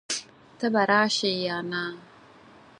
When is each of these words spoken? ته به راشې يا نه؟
ته 0.57 0.65
به 0.73 0.81
راشې 0.91 1.31
يا 1.45 1.57
نه؟ 1.71 1.83